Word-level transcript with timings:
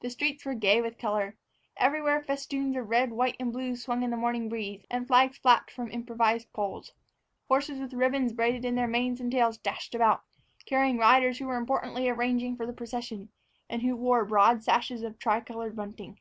The 0.00 0.10
streets 0.10 0.44
were 0.44 0.52
gay 0.52 0.82
with 0.82 0.98
color. 0.98 1.38
Everywhere 1.78 2.20
festoons 2.20 2.76
of 2.76 2.90
red, 2.90 3.12
white, 3.12 3.34
and 3.40 3.50
blue 3.50 3.76
swung 3.76 4.02
in 4.02 4.10
the 4.10 4.16
morning 4.18 4.50
breeze, 4.50 4.84
and 4.90 5.06
flags 5.06 5.38
flapped 5.38 5.70
from 5.70 5.90
improvised 5.90 6.52
poles. 6.52 6.92
Horses 7.48 7.80
with 7.80 7.94
ribbons 7.94 8.34
braided 8.34 8.66
into 8.66 8.76
their 8.76 8.86
manes 8.86 9.22
and 9.22 9.32
tails 9.32 9.56
dashed 9.56 9.94
about, 9.94 10.22
carrying 10.66 10.98
riders 10.98 11.38
who 11.38 11.46
were 11.46 11.56
importantly 11.56 12.10
arranging 12.10 12.56
for 12.58 12.66
the 12.66 12.74
procession, 12.74 13.30
and 13.70 13.80
who 13.80 13.96
wore 13.96 14.26
broad 14.26 14.62
sashes 14.62 15.02
of 15.02 15.18
tricolored 15.18 15.74
bunting. 15.74 16.20